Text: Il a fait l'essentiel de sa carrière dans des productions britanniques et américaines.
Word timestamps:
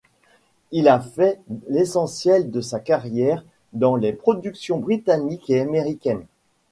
Il 0.71 0.87
a 0.87 0.99
fait 0.99 1.39
l'essentiel 1.67 2.49
de 2.49 2.59
sa 2.59 2.79
carrière 2.79 3.45
dans 3.73 3.99
des 3.99 4.13
productions 4.13 4.79
britanniques 4.79 5.51
et 5.51 5.59
américaines. 5.59 6.25